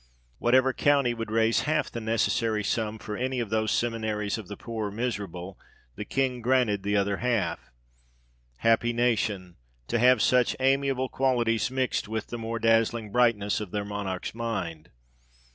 [0.39, 2.11] Whatever county would raise half the H 98 THE REIGN OF GEORGE VI.
[2.11, 5.59] necessary sum for any of those seminaries of the poor or miserable,
[5.95, 7.69] the King granted the other half.
[8.57, 9.57] Happy nation!
[9.89, 14.89] to have such amiable qualities mixt with the more dazzling brightness of their Monarch's mind